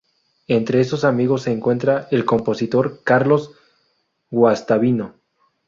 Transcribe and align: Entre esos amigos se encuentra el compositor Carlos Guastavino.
Entre 0.47 0.81
esos 0.81 1.03
amigos 1.03 1.43
se 1.43 1.51
encuentra 1.51 2.07
el 2.09 2.25
compositor 2.25 3.01
Carlos 3.03 3.51
Guastavino. 4.31 5.13